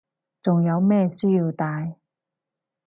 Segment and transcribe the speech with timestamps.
[0.41, 1.95] 仲有咩需要戴